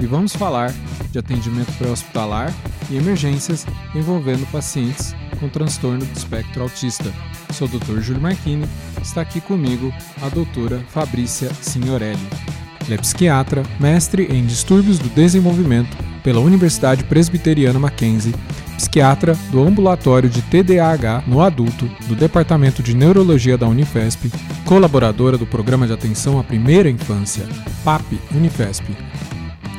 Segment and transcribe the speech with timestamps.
[0.00, 0.72] e vamos falar
[1.10, 2.50] de atendimento pré-hospitalar
[2.90, 7.12] e emergências envolvendo pacientes com transtorno do espectro autista.
[7.54, 8.00] Sou o Dr.
[8.00, 8.66] Júlio Marchini,
[9.00, 12.18] está aqui comigo a doutora Fabrícia Signorelli.
[12.84, 18.34] Ele é psiquiatra, mestre em distúrbios do desenvolvimento pela Universidade Presbiteriana Mackenzie,
[18.76, 24.32] psiquiatra do ambulatório de TDAH no adulto do Departamento de Neurologia da Unifesp,
[24.64, 27.46] colaboradora do Programa de Atenção à Primeira Infância,
[27.84, 28.84] PAP Unifesp.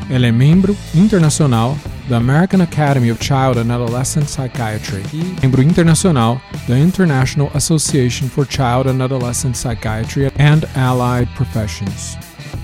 [0.09, 6.39] Ela é membro internacional da American Academy of Child and Adolescent Psychiatry e membro internacional
[6.67, 12.15] da International Association for Child and Adolescent Psychiatry and Allied Professions.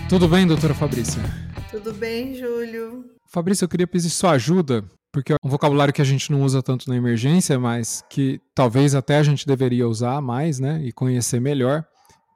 [0.08, 1.22] Tudo bem, doutora Fabrícia?
[1.72, 3.06] Tudo bem, Júlio.
[3.34, 6.62] Fabrícia, eu queria pedir sua ajuda, porque é um vocabulário que a gente não usa
[6.62, 11.40] tanto na emergência, mas que talvez até a gente deveria usar mais, né, e conhecer
[11.42, 11.84] melhor,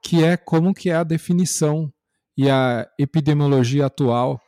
[0.02, 1.92] que é como que é a definição
[2.36, 4.42] e a epidemiologia atual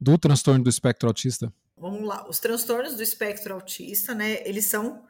[0.00, 5.02] do transtorno do espectro autista vamos lá, os transtornos do espectro autista, né, eles são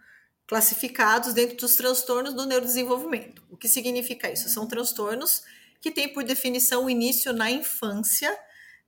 [0.47, 3.43] classificados dentro dos transtornos do neurodesenvolvimento.
[3.51, 4.49] O que significa isso?
[4.49, 5.43] São transtornos
[5.81, 8.37] que têm por definição o início na infância,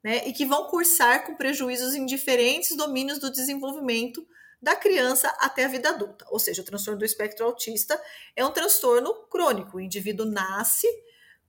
[0.02, 4.26] né, e que vão cursar com prejuízos em diferentes domínios do desenvolvimento
[4.60, 6.24] da criança até a vida adulta.
[6.30, 8.00] Ou seja, o transtorno do espectro autista
[8.36, 9.76] é um transtorno crônico.
[9.76, 10.86] O indivíduo nasce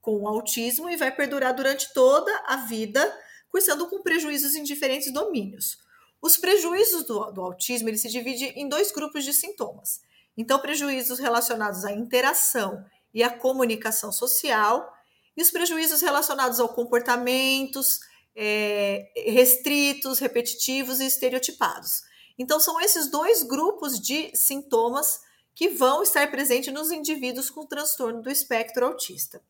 [0.02, 5.83] com autismo e vai perdurar durante toda a vida, cursando com prejuízos em diferentes domínios.
[6.24, 10.02] Os prejuízos do, do autismo ele se divide em dois grupos de sintomas.
[10.38, 14.90] Então, prejuízos relacionados à interação e à comunicação social,
[15.36, 18.00] e os prejuízos relacionados ao comportamentos
[18.34, 22.04] é, restritos, repetitivos e estereotipados.
[22.40, 25.20] Então, são esses dois grupos de sintomas
[25.54, 29.42] que vão estar presentes nos indivíduos com transtorno do espectro autista.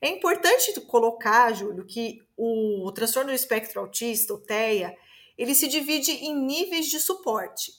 [0.00, 4.96] É importante colocar, Júlio, que o transtorno do espectro autista, o TEA,
[5.38, 7.72] ele se divide em níveis de suporte.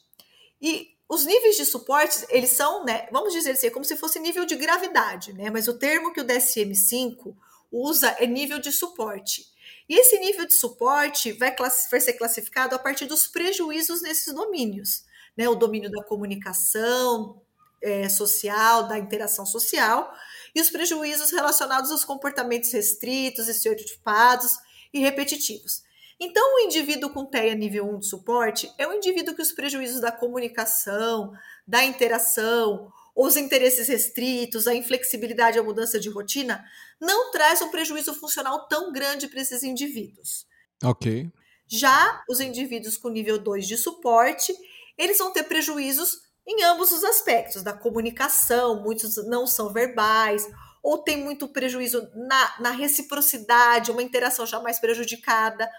[0.62, 4.46] E os níveis de suporte, eles são, né, vamos dizer assim, como se fosse nível
[4.46, 5.50] de gravidade, né?
[5.50, 7.36] Mas o termo que o DSM-5
[7.72, 9.46] usa é nível de suporte.
[9.88, 15.04] E esse nível de suporte vai, vai ser classificado a partir dos prejuízos nesses domínios,
[15.36, 15.50] né?
[15.50, 17.42] O domínio da comunicação
[17.82, 20.14] é, social, da interação social,
[20.54, 24.58] e os prejuízos relacionados aos comportamentos restritos, estereotipados
[24.94, 25.84] e repetitivos.
[26.20, 30.02] Então, o indivíduo com TEA nível 1 de suporte é um indivíduo que os prejuízos
[30.02, 31.32] da comunicação,
[31.66, 36.64] da interação, os interesses restritos, a inflexibilidade e a mudança de rotina
[37.00, 40.46] não traz um prejuízo funcional tão grande para esses indivíduos.
[40.84, 41.32] Ok.
[41.68, 44.54] Já os indivíduos com nível 2 de suporte,
[44.98, 50.48] eles vão ter prejuízos em ambos os aspectos, da comunicação, muitos não são verbais,
[50.82, 55.70] ou tem muito prejuízo na, na reciprocidade, uma interação já mais prejudicada,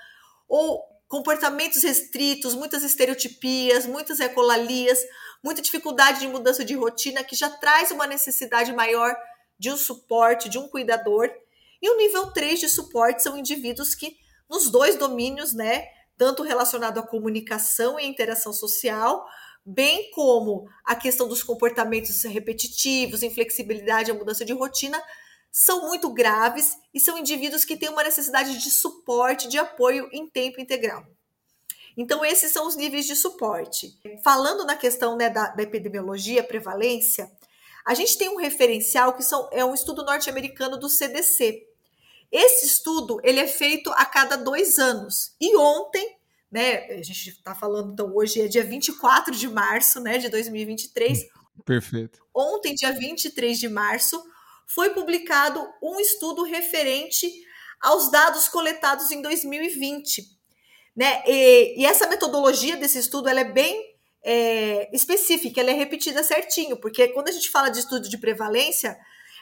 [0.51, 4.99] ou comportamentos restritos, muitas estereotipias, muitas ecolalias,
[5.43, 9.17] muita dificuldade de mudança de rotina, que já traz uma necessidade maior
[9.59, 11.31] de um suporte, de um cuidador.
[11.81, 14.17] E o nível 3 de suporte são indivíduos que,
[14.49, 15.87] nos dois domínios, né,
[16.19, 19.25] tanto relacionado à comunicação e interação social,
[19.65, 25.01] bem como a questão dos comportamentos repetitivos, inflexibilidade, a mudança de rotina,
[25.51, 30.29] são muito graves e são indivíduos que têm uma necessidade de suporte, de apoio em
[30.29, 31.05] tempo integral.
[31.97, 33.99] Então, esses são os níveis de suporte.
[34.23, 37.31] Falando na questão né, da, da, epidemiologia, prevalência,
[37.85, 41.67] a gente tem um referencial que são, é um estudo norte-americano do CDC.
[42.31, 45.35] Esse estudo ele é feito a cada dois anos.
[45.41, 46.17] E ontem,
[46.51, 51.27] né, a gente está falando, então, hoje é dia 24 de março né, de 2023.
[51.65, 52.25] Perfeito.
[52.33, 54.23] Ontem, dia 23 de março,
[54.75, 57.31] foi publicado um estudo referente
[57.81, 60.23] aos dados coletados em 2020.
[60.97, 61.23] Né?
[61.27, 66.77] E, e essa metodologia desse estudo ela é bem é, específica, ela é repetida certinho,
[66.77, 68.97] porque quando a gente fala de estudo de prevalência,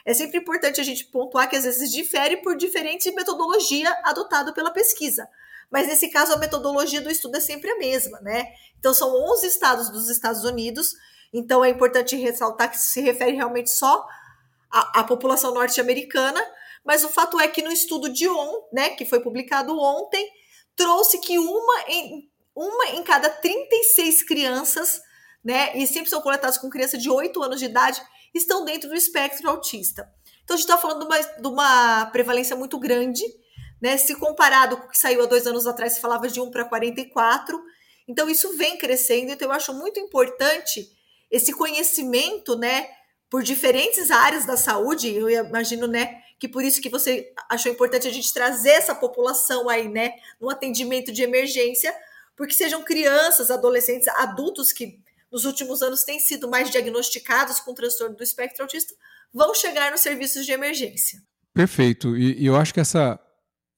[0.05, 4.71] é sempre importante a gente pontuar que às vezes difere por diferente metodologia adotada pela
[4.71, 5.27] pesquisa.
[5.69, 8.47] Mas nesse caso, a metodologia do estudo é sempre a mesma, né?
[8.79, 10.95] Então, são 11 estados dos Estados Unidos,
[11.31, 14.07] então é importante ressaltar que se refere realmente só
[14.71, 16.41] a, a população norte-americana,
[16.85, 20.29] mas o fato é que no estudo de on, né, que foi publicado ontem,
[20.75, 25.01] trouxe que uma em, uma em cada 36 crianças,
[25.43, 28.01] né, e sempre são coletados com criança de 8 anos de idade,
[28.33, 30.09] estão dentro do espectro autista.
[30.43, 33.23] Então, a gente está falando de uma, de uma, prevalência muito grande,
[33.79, 33.97] né?
[33.97, 36.65] Se comparado com o que saiu há dois anos atrás, se falava de 1 para
[36.65, 37.61] 44.
[38.07, 39.31] Então, isso vem crescendo.
[39.31, 40.89] Então, eu acho muito importante
[41.29, 42.87] esse conhecimento, né?
[43.29, 46.21] Por diferentes áreas da saúde, eu imagino, né?
[46.39, 50.13] Que por isso que você achou importante a gente trazer essa população aí, né?
[50.39, 51.93] No atendimento de emergência,
[52.35, 54.99] porque sejam crianças, adolescentes, adultos que
[55.31, 58.93] nos últimos anos têm sido mais diagnosticados com transtorno do espectro autista,
[59.33, 61.21] vão chegar nos serviços de emergência.
[61.53, 62.17] Perfeito.
[62.17, 63.19] E, e eu acho que essa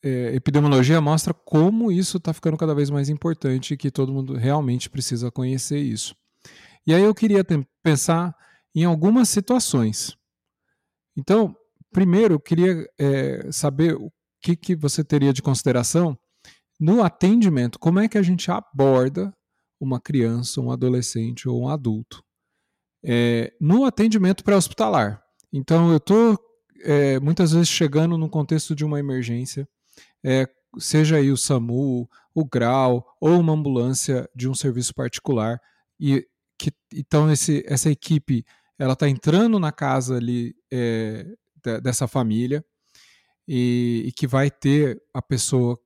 [0.03, 4.35] é, epidemiologia mostra como isso está ficando cada vez mais importante e que todo mundo
[4.35, 6.15] realmente precisa conhecer isso.
[6.85, 7.45] E aí eu queria
[7.83, 8.35] pensar
[8.75, 10.15] em algumas situações.
[11.17, 11.55] Então,
[11.91, 16.17] primeiro, eu queria é, saber o que, que você teria de consideração
[16.79, 17.77] no atendimento.
[17.77, 19.33] Como é que a gente aborda
[19.79, 22.23] uma criança, um adolescente ou um adulto
[23.03, 25.21] é, no atendimento pré-hospitalar?
[25.51, 26.39] Então, eu estou
[26.83, 29.67] é, muitas vezes chegando no contexto de uma emergência,
[30.23, 30.47] é,
[30.77, 35.59] seja aí o SAMU, o GRAU ou uma ambulância de um serviço particular,
[35.99, 36.25] e
[36.57, 38.45] que então esse, essa equipe
[38.81, 41.23] ela está entrando na casa ali é,
[41.83, 42.65] dessa família
[43.47, 45.77] e, e, que vai ter a pessoa,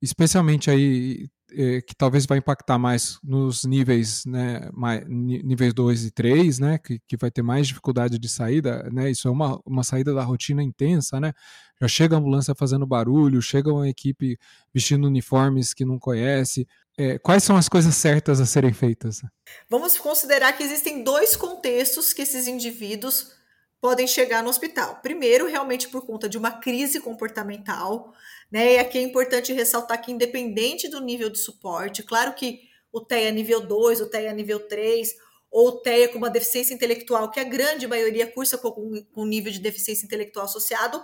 [0.00, 6.10] especialmente aí é, que talvez vai impactar mais nos níveis, né, mais, níveis 2 e
[6.10, 9.84] 3, né, que, que vai ter mais dificuldade de saída, né, isso é uma, uma
[9.84, 11.34] saída da rotina intensa, né,
[11.78, 14.38] já chega a ambulância fazendo barulho, chega uma equipe
[14.72, 16.66] vestindo uniformes que não conhece,
[16.98, 19.22] é, quais são as coisas certas a serem feitas?
[19.70, 23.32] Vamos considerar que existem dois contextos que esses indivíduos
[23.80, 24.96] podem chegar no hospital.
[25.00, 28.12] Primeiro, realmente por conta de uma crise comportamental,
[28.50, 28.74] né?
[28.74, 32.62] E aqui é importante ressaltar que, independente do nível de suporte, claro que
[32.92, 35.14] o TEA nível 2, o TEA nível 3,
[35.50, 39.52] ou o TEA com uma deficiência intelectual, que a grande maioria cursa com, com nível
[39.52, 41.00] de deficiência intelectual associado,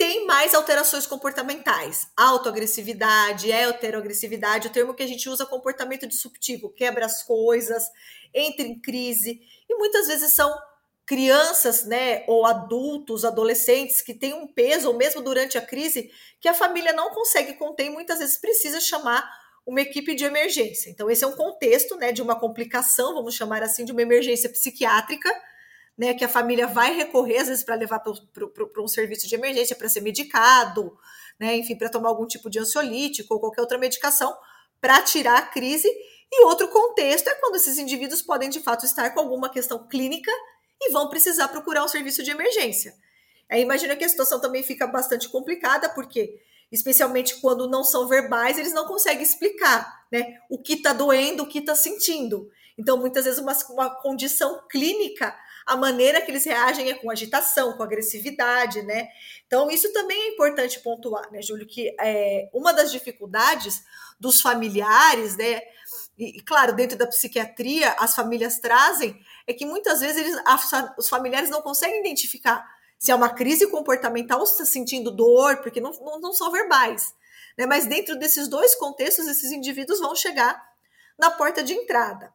[0.00, 2.08] tem mais alterações comportamentais.
[2.16, 7.84] Autoagressividade, heteroagressividade, o termo que a gente usa comportamento disruptivo, quebra as coisas,
[8.32, 10.50] entra em crise, e muitas vezes são
[11.04, 16.10] crianças, né, ou adultos, adolescentes que têm um peso, ou mesmo durante a crise,
[16.40, 19.30] que a família não consegue conter e muitas vezes precisa chamar
[19.66, 20.88] uma equipe de emergência.
[20.88, 24.48] Então, esse é um contexto, né, de uma complicação, vamos chamar assim, de uma emergência
[24.48, 25.30] psiquiátrica,
[26.00, 29.76] né, que a família vai recorrer, às vezes, para levar para um serviço de emergência,
[29.76, 30.96] para ser medicado,
[31.38, 34.34] né, enfim, para tomar algum tipo de ansiolítico ou qualquer outra medicação,
[34.80, 35.86] para tirar a crise.
[36.32, 40.32] E outro contexto é quando esses indivíduos podem, de fato, estar com alguma questão clínica
[40.80, 42.94] e vão precisar procurar um serviço de emergência.
[43.50, 46.40] Aí imagina que a situação também fica bastante complicada, porque,
[46.72, 51.46] especialmente quando não são verbais, eles não conseguem explicar né, o que está doendo, o
[51.46, 52.50] que está sentindo.
[52.78, 55.36] Então, muitas vezes, uma, uma condição clínica,
[55.70, 59.08] a maneira que eles reagem é com agitação, com agressividade, né?
[59.46, 61.64] Então, isso também é importante pontuar, né, Júlio?
[61.64, 63.84] Que é, uma das dificuldades
[64.18, 65.60] dos familiares, né?
[66.18, 70.36] E, claro, dentro da psiquiatria, as famílias trazem é que muitas vezes eles,
[70.98, 72.66] os familiares não conseguem identificar
[72.98, 76.50] se é uma crise comportamental ou se está sentindo dor, porque não, não, não são
[76.50, 77.14] verbais.
[77.56, 77.64] Né?
[77.64, 80.60] Mas dentro desses dois contextos, esses indivíduos vão chegar
[81.16, 82.34] na porta de entrada.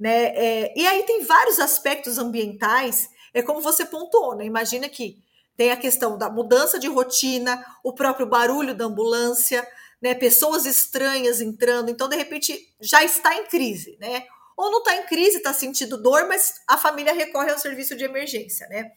[0.00, 0.24] Né?
[0.34, 4.46] É, e aí tem vários aspectos ambientais, é como você pontuou, né?
[4.46, 5.22] Imagina que
[5.56, 9.64] tem a questão da mudança de rotina, o próprio barulho da ambulância,
[10.00, 10.14] né?
[10.14, 14.24] Pessoas estranhas entrando, então de repente já está em crise, né?
[14.60, 18.04] ou não está em crise, está sentindo dor, mas a família recorre ao serviço de
[18.04, 18.92] emergência, né?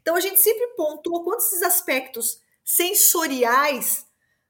[0.00, 4.06] Então a gente sempre pontua quantos esses aspectos sensoriais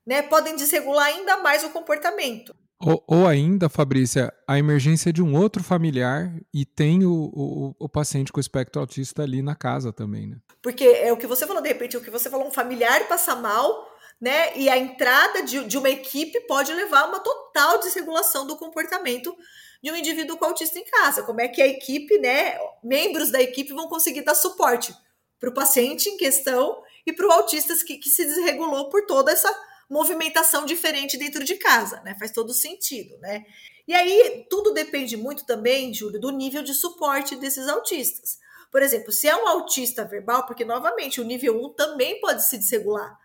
[0.07, 2.55] né, podem desregular ainda mais o comportamento.
[2.85, 7.89] Ou, ou, ainda, Fabrícia, a emergência de um outro familiar e tem o, o, o,
[7.89, 10.37] paciente com espectro autista ali na casa também, né?
[10.61, 13.37] Porque é o que você falou, de repente, o que você falou, um familiar passa
[13.37, 13.89] mal,
[14.21, 14.57] né?
[14.57, 19.33] E a entrada de, de uma equipe pode levar a uma total desregulação do comportamento
[19.81, 21.23] de um indivíduo com autista em casa.
[21.23, 24.93] Como é que a equipe, né, membros da equipe vão conseguir dar suporte
[25.39, 29.31] para o paciente em questão e para o autista que, que se desregulou por toda
[29.31, 29.53] essa
[29.93, 32.17] movimentação diferente dentro de casa, né?
[32.19, 33.45] Faz todo sentido, né?
[33.87, 38.39] E aí tudo depende muito também, Júlio, do nível de suporte desses autistas.
[38.71, 42.57] Por exemplo, se é um autista verbal, porque novamente o nível 1 também pode se
[42.57, 43.19] desregular.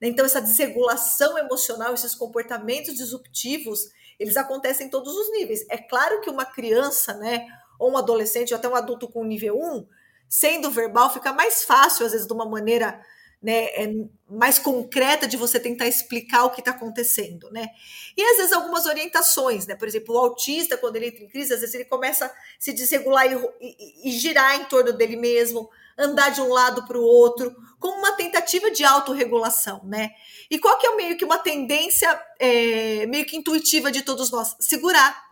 [0.00, 0.08] Né?
[0.08, 3.80] Então, essa desregulação emocional, esses comportamentos disruptivos,
[4.18, 5.66] eles acontecem em todos os níveis.
[5.68, 7.46] É claro que uma criança, né,
[7.78, 9.86] ou um adolescente, ou até um adulto com nível 1,
[10.26, 13.04] sendo verbal, fica mais fácil, às vezes, de uma maneira
[13.44, 13.94] né, é
[14.26, 17.68] mais concreta de você tentar explicar o que está acontecendo, né?
[18.16, 19.74] E às vezes algumas orientações, né?
[19.74, 22.72] Por exemplo, o autista, quando ele entra em crise, às vezes ele começa a se
[22.72, 27.02] desregular e, e, e girar em torno dele mesmo, andar de um lado para o
[27.02, 30.12] outro, como uma tentativa de autorregulação, né?
[30.50, 34.56] E qual que é meio que uma tendência é, meio que intuitiva de todos nós?
[34.58, 35.22] Segurar.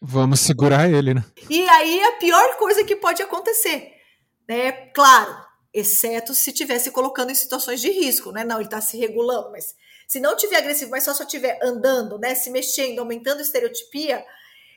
[0.00, 1.22] Vamos segurar ele, né?
[1.50, 3.92] E aí a pior coisa que pode acontecer,
[4.48, 4.72] né?
[4.94, 8.44] Claro, exceto se estiver se colocando em situações de risco, né?
[8.44, 9.74] Não, ele está se regulando, mas
[10.06, 14.24] se não tiver agressivo, mas só só estiver andando, né, se mexendo, aumentando estereotipia,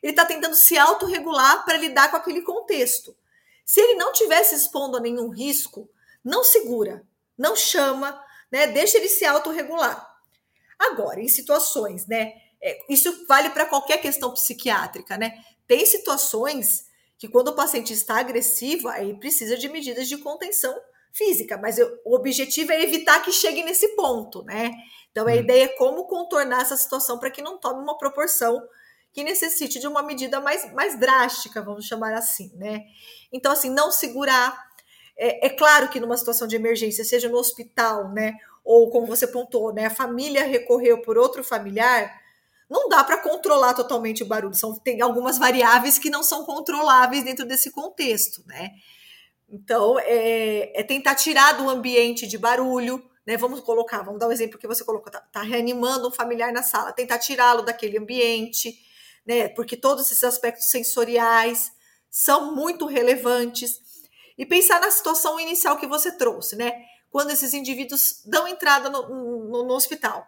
[0.03, 3.15] ele está tentando se autorregular para lidar com aquele contexto.
[3.65, 5.89] Se ele não tivesse expondo a nenhum risco,
[6.23, 7.07] não segura,
[7.37, 8.21] não chama,
[8.51, 10.05] né, deixa ele se autorregular.
[10.77, 15.33] Agora, em situações, né, é, isso vale para qualquer questão psiquiátrica, né?
[15.65, 16.85] Tem situações
[17.21, 20.75] que quando o paciente está agressivo, aí precisa de medidas de contenção
[21.13, 24.71] física, mas eu, o objetivo é evitar que chegue nesse ponto, né?
[25.11, 25.35] Então a hum.
[25.35, 28.59] ideia é como contornar essa situação para que não tome uma proporção
[29.13, 32.85] que necessite de uma medida mais, mais drástica, vamos chamar assim, né?
[33.31, 34.59] Então, assim, não segurar.
[35.15, 38.33] É, é claro que numa situação de emergência, seja no hospital, né?
[38.65, 39.85] Ou como você pontuou, né?
[39.85, 42.19] A família recorreu por outro familiar,
[42.71, 44.55] não dá para controlar totalmente o barulho.
[44.55, 48.71] São, tem algumas variáveis que não são controláveis dentro desse contexto, né?
[49.49, 53.35] Então, é, é tentar tirar do ambiente de barulho, né?
[53.35, 56.63] Vamos colocar, vamos dar um exemplo que você colocou, tá, tá reanimando um familiar na
[56.63, 58.79] sala, tentar tirá-lo daquele ambiente,
[59.25, 59.49] né?
[59.49, 61.73] Porque todos esses aspectos sensoriais
[62.09, 63.81] são muito relevantes.
[64.37, 66.71] E pensar na situação inicial que você trouxe, né?
[67.09, 70.25] Quando esses indivíduos dão entrada no, no, no hospital.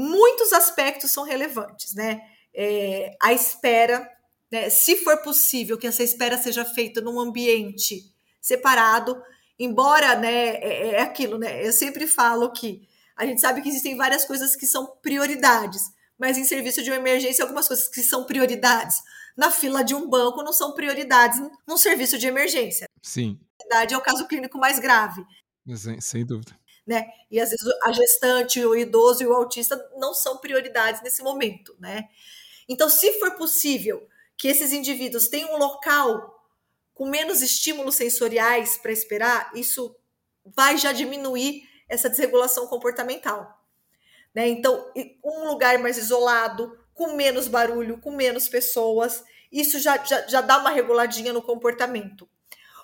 [0.00, 2.20] Muitos aspectos são relevantes, né?
[2.54, 4.08] É, a espera,
[4.48, 4.70] né?
[4.70, 8.04] se for possível que essa espera seja feita num ambiente
[8.40, 9.20] separado,
[9.58, 11.66] embora, né, é, é aquilo, né?
[11.66, 12.86] Eu sempre falo que
[13.16, 15.82] a gente sabe que existem várias coisas que são prioridades,
[16.16, 19.02] mas em serviço de uma emergência, algumas coisas que são prioridades
[19.36, 22.88] na fila de um banco não são prioridades num serviço de emergência.
[23.02, 23.38] Sim.
[23.60, 25.24] verdade, é o caso clínico mais grave.
[25.76, 26.57] Sem, sem dúvida.
[26.88, 27.04] Né?
[27.30, 31.76] E às vezes a gestante, o idoso e o autista não são prioridades nesse momento,
[31.78, 32.08] né?
[32.66, 36.34] Então, se for possível que esses indivíduos tenham um local
[36.94, 39.94] com menos estímulos sensoriais para esperar, isso
[40.46, 43.62] vai já diminuir essa desregulação comportamental.
[44.34, 44.48] Né?
[44.48, 44.90] Então,
[45.22, 50.56] um lugar mais isolado, com menos barulho, com menos pessoas, isso já, já, já dá
[50.56, 52.26] uma reguladinha no comportamento.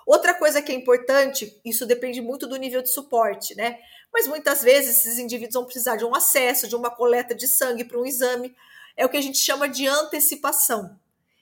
[0.07, 3.79] Outra coisa que é importante, isso depende muito do nível de suporte, né?
[4.13, 7.85] Mas muitas vezes esses indivíduos vão precisar de um acesso, de uma coleta de sangue
[7.85, 8.55] para um exame.
[8.97, 10.99] É o que a gente chama de antecipação.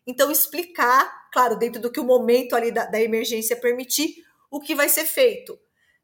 [0.07, 4.75] Então, explicar, claro, dentro do que o momento ali da, da emergência permitir, o que
[4.75, 5.59] vai ser feito.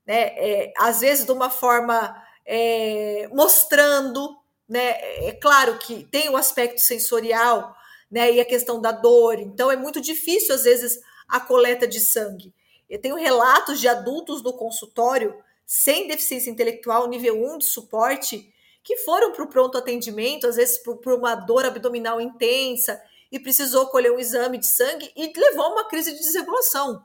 [0.07, 0.21] Né?
[0.37, 4.37] É, às vezes, de uma forma é, mostrando,
[4.69, 4.91] né?
[5.27, 7.75] É claro que tem o aspecto sensorial,
[8.11, 8.33] né?
[8.33, 9.39] E a questão da dor.
[9.39, 12.55] Então, é muito difícil, às vezes, a coleta de sangue.
[12.89, 15.35] Eu tenho relatos de adultos no consultório
[15.67, 20.79] sem deficiência intelectual, nível 1 de suporte, que foram para o pronto atendimento, às vezes
[20.79, 25.73] por, uma dor abdominal intensa, e precisou colher um exame de sangue e levou a
[25.73, 27.05] uma crise de desregulação,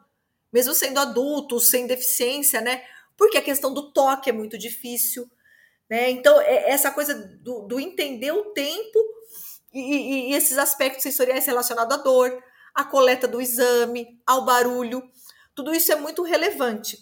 [0.51, 2.81] mesmo sendo adulto, sem deficiência, né?
[3.17, 5.29] Porque a questão do toque é muito difícil,
[5.89, 6.09] né?
[6.09, 8.99] Então, é essa coisa do, do entender o tempo
[9.73, 12.41] e, e, e esses aspectos sensoriais relacionados à dor,
[12.73, 15.03] à coleta do exame, ao barulho,
[15.55, 16.97] tudo isso é muito relevante.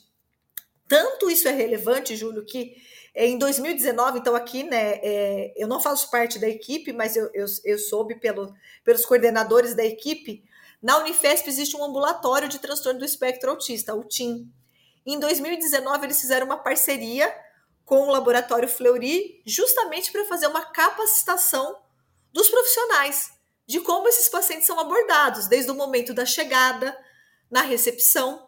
[0.87, 2.75] Tanto isso é relevante, Júlio, que
[3.13, 7.29] é, em 2019, então aqui, né, é, eu não faço parte da equipe, mas eu,
[7.33, 10.43] eu, eu soube pelo, pelos coordenadores da equipe,
[10.81, 14.51] na Unifesp existe um ambulatório de transtorno do espectro autista, o TIM.
[15.05, 17.33] Em 2019, eles fizeram uma parceria
[17.85, 21.77] com o Laboratório Fleury, justamente para fazer uma capacitação
[22.33, 23.31] dos profissionais
[23.67, 26.97] de como esses pacientes são abordados, desde o momento da chegada,
[27.49, 28.47] na recepção,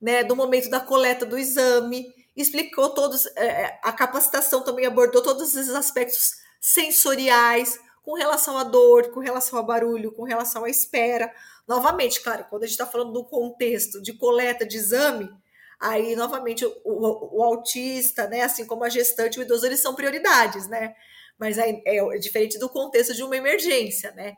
[0.00, 5.22] né, do momento da coleta do exame, explicou todos, é, é, a capacitação também abordou
[5.22, 10.70] todos esses aspectos sensoriais, com relação à dor, com relação ao barulho, com relação à
[10.70, 11.30] espera.
[11.66, 15.30] Novamente, claro, quando a gente está falando do contexto de coleta de exame,
[15.78, 19.94] aí novamente o, o, o, autista, né, assim como a gestante, o idoso, eles são
[19.94, 20.94] prioridades, né?
[21.38, 24.36] Mas é, é diferente do contexto de uma emergência, né?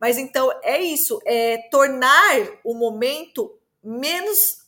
[0.00, 4.62] Mas então é isso, é tornar o momento menos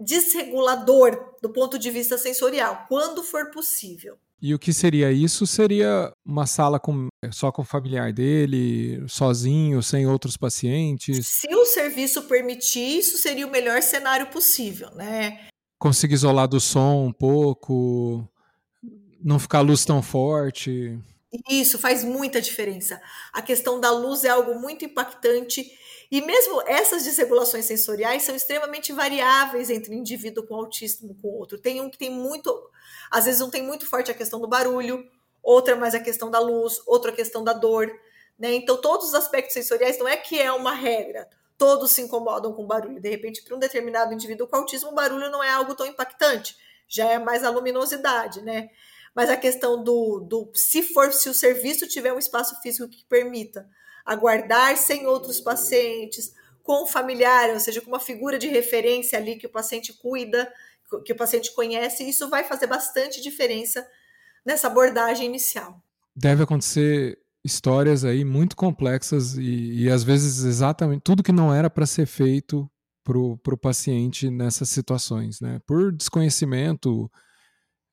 [0.00, 4.16] desregulador do ponto de vista sensorial, quando for possível.
[4.40, 5.46] E o que seria isso?
[5.46, 11.26] Seria uma sala com, só com o familiar dele, sozinho, sem outros pacientes?
[11.26, 15.48] Se o serviço permitir, isso seria o melhor cenário possível, né?
[15.84, 18.26] conseguir isolar do som um pouco,
[19.24, 20.98] não ficar a luz tão forte.
[21.48, 23.00] Isso faz muita diferença.
[23.32, 25.66] A questão da luz é algo muito impactante.
[26.10, 31.58] E mesmo essas desregulações sensoriais são extremamente variáveis entre indivíduo com autismo com outro.
[31.58, 32.70] Tem um que tem muito,
[33.10, 35.08] às vezes um tem muito forte a questão do barulho,
[35.42, 37.90] outra mais a questão da luz, outra a questão da dor.
[38.38, 38.54] Né?
[38.54, 42.66] Então, todos os aspectos sensoriais não é que é uma regra, todos se incomodam com
[42.66, 43.00] barulho.
[43.00, 46.56] De repente, para um determinado indivíduo com autismo, o barulho não é algo tão impactante,
[46.86, 48.68] já é mais a luminosidade, né?
[49.14, 53.04] Mas a questão do, do se for, se o serviço tiver um espaço físico que
[53.04, 53.68] permita
[54.04, 59.36] aguardar sem outros pacientes, com o familiar, ou seja, com uma figura de referência ali
[59.36, 60.50] que o paciente cuida,
[61.04, 63.86] que o paciente conhece, isso vai fazer bastante diferença
[64.44, 65.80] nessa abordagem inicial.
[66.16, 71.68] Deve acontecer histórias aí muito complexas e, e às vezes exatamente tudo que não era
[71.68, 72.68] para ser feito
[73.04, 75.60] para o paciente nessas situações, né?
[75.66, 77.10] Por desconhecimento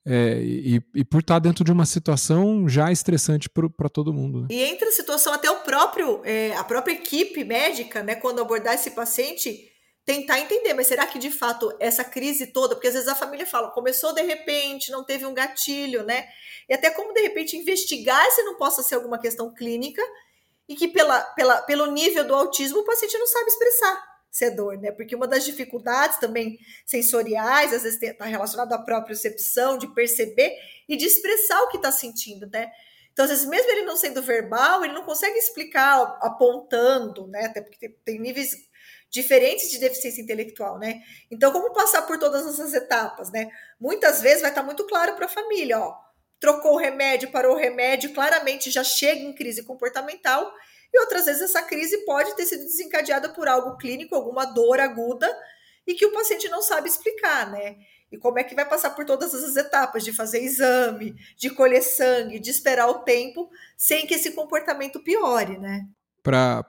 [0.05, 4.41] é, e, e, por estar dentro de uma situação já estressante para todo mundo.
[4.41, 4.48] Né?
[4.50, 8.15] E entre a situação até o próprio, é, a própria equipe médica, né?
[8.15, 9.72] Quando abordar esse paciente,
[10.03, 13.46] tentar entender, mas será que de fato essa crise toda, porque às vezes a família
[13.46, 16.27] fala, começou de repente, não teve um gatilho, né?
[16.67, 20.01] E até como de repente investigar se não possa ser alguma questão clínica
[20.67, 24.10] e que pela, pela, pelo nível do autismo o paciente não sabe expressar
[24.50, 24.91] dor, né?
[24.91, 30.55] Porque uma das dificuldades também sensoriais, às vezes está relacionado à própria percepção, de perceber
[30.88, 32.71] e de expressar o que está sentindo, né?
[33.11, 37.45] Então, às vezes, mesmo ele não sendo verbal, ele não consegue explicar apontando, né?
[37.45, 38.55] Até porque tem, níveis
[39.09, 41.01] diferentes de deficiência intelectual, né?
[41.29, 43.50] Então, como passar por todas essas etapas, né?
[43.79, 45.93] Muitas vezes vai estar muito claro para a família, ó,
[46.39, 50.51] trocou o remédio, parou o remédio, claramente já chega em crise comportamental,
[50.93, 55.29] e outras vezes essa crise pode ter sido desencadeada por algo clínico, alguma dor aguda,
[55.88, 57.77] e que o paciente não sabe explicar, né?
[58.12, 61.81] E como é que vai passar por todas essas etapas de fazer exame, de colher
[61.81, 65.88] sangue, de esperar o tempo, sem que esse comportamento piore, né?
[66.24, 66.63] para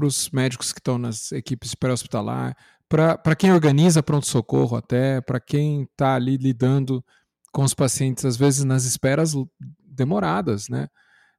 [0.00, 2.56] os médicos que estão nas equipes pré-hospitalar,
[2.88, 7.04] para quem organiza pronto-socorro até, para quem está ali lidando
[7.52, 9.32] com os pacientes, às vezes nas esperas
[9.80, 10.88] demoradas, né?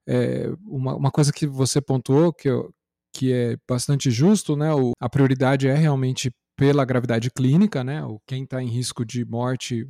[0.08, 2.74] É, uma, uma coisa que você pontuou, que, eu,
[3.14, 4.74] que é bastante justo, né?
[4.74, 8.04] O, a prioridade é realmente pela gravidade clínica, né?
[8.04, 9.88] O, quem está em risco de morte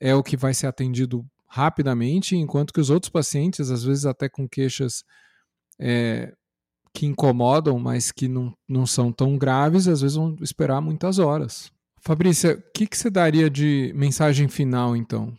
[0.00, 4.28] é o que vai ser atendido rapidamente, enquanto que os outros pacientes, às vezes até
[4.28, 5.04] com queixas
[5.78, 6.32] é,
[6.92, 11.70] que incomodam, mas que não, não são tão graves, às vezes vão esperar muitas horas.
[12.00, 15.32] Fabrícia, o que, que você daria de mensagem final, então?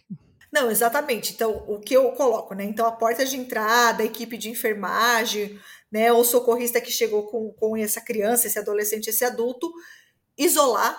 [0.55, 1.33] Não, exatamente.
[1.33, 2.63] Então, o que eu coloco, né?
[2.63, 5.59] Então, a porta de entrada, a equipe de enfermagem,
[5.91, 6.13] né?
[6.13, 9.69] O socorrista que chegou com, com essa criança, esse adolescente, esse adulto,
[10.37, 10.97] isolar,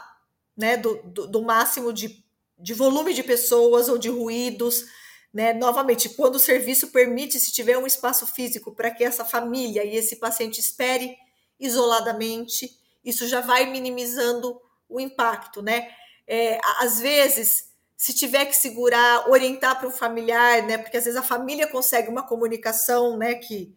[0.54, 0.76] né?
[0.76, 2.22] Do, do, do máximo de,
[2.58, 4.84] de volume de pessoas ou de ruídos,
[5.32, 5.54] né?
[5.54, 9.96] Novamente, quando o serviço permite, se tiver um espaço físico para que essa família e
[9.96, 11.16] esse paciente espere
[11.58, 15.88] isoladamente, isso já vai minimizando o impacto, né?
[16.28, 17.65] É, às vezes,
[17.96, 20.78] se tiver que segurar, orientar para o familiar, né?
[20.78, 23.34] Porque às vezes a família consegue uma comunicação, né?
[23.34, 23.74] Que,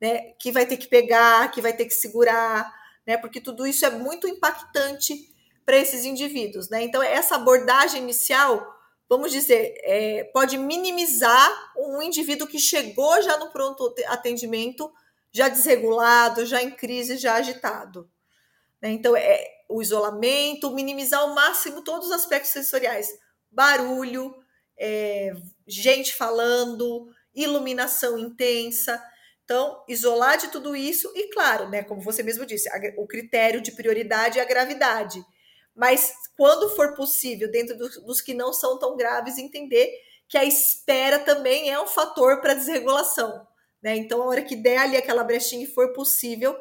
[0.00, 0.32] né?
[0.38, 2.72] Que vai ter que pegar, que vai ter que segurar,
[3.06, 3.16] né?
[3.16, 5.34] Porque tudo isso é muito impactante
[5.66, 6.82] para esses indivíduos, né?
[6.82, 13.50] Então essa abordagem inicial vamos dizer, é, pode minimizar um indivíduo que chegou já no
[13.50, 14.92] pronto atendimento,
[15.32, 18.08] já desregulado, já em crise, já agitado.
[18.82, 18.90] Né?
[18.90, 23.08] Então, é o isolamento, minimizar ao máximo todos os aspectos sensoriais:
[23.50, 24.34] barulho,
[24.78, 25.32] é,
[25.66, 29.02] gente falando, iluminação intensa.
[29.44, 33.60] Então, isolar de tudo isso e, claro, né, como você mesmo disse, a, o critério
[33.60, 35.24] de prioridade é a gravidade
[35.78, 39.88] mas quando for possível, dentro dos, que não são tão graves, entender
[40.28, 43.46] que a espera também é um fator para desregulação.
[43.80, 43.96] Né?
[43.96, 46.58] Então, a hora que der ali aquela brechinha e for possível,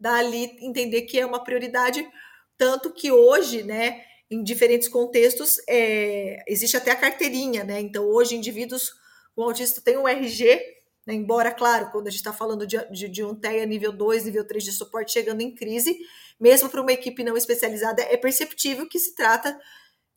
[0.00, 2.04] dali entender que é uma prioridade,
[2.58, 7.80] tanto que hoje, né, em diferentes contextos, é, existe até a carteirinha, né?
[7.80, 8.92] Então, hoje, indivíduos
[9.34, 10.60] com autismo têm um RG,
[11.06, 11.14] né?
[11.14, 14.44] embora, claro, quando a gente está falando de, de, de um TEA nível 2, nível
[14.46, 15.96] 3 de suporte chegando em crise,
[16.40, 19.56] mesmo para uma equipe não especializada, é perceptível que se trata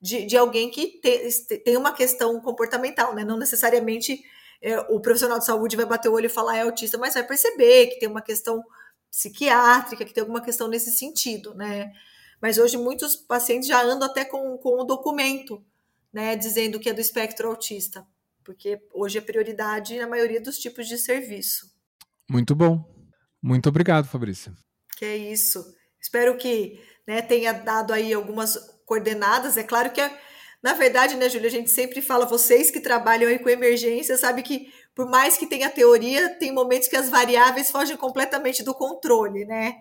[0.02, 3.24] de, de alguém que te, tem uma questão comportamental, né?
[3.24, 4.20] Não necessariamente
[4.62, 7.26] é, o profissional de saúde vai bater o olho e falar é autista, mas vai
[7.26, 8.64] perceber que tem uma questão
[9.12, 11.92] psiquiátrica, que tem alguma questão nesse sentido, né?
[12.42, 15.64] Mas hoje muitos pacientes já andam até com, com um documento,
[16.12, 18.06] né, dizendo que é do espectro autista,
[18.44, 21.72] porque hoje é prioridade na maioria dos tipos de serviço.
[22.30, 22.84] Muito bom.
[23.42, 24.54] Muito obrigado, Fabrícia.
[24.98, 25.76] Que é isso.
[26.00, 29.58] Espero que né, tenha dado aí algumas coordenadas.
[29.58, 30.02] É claro que
[30.62, 34.44] Na verdade, né, Júlia, a gente sempre fala, vocês que trabalham aí com emergência, sabe
[34.44, 39.46] que por mais que tenha teoria, tem momentos que as variáveis fogem completamente do controle,
[39.46, 39.78] né?